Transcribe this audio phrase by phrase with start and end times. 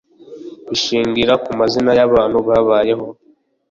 [0.69, 3.05] Bishingira ku mazina y’abantu babayeho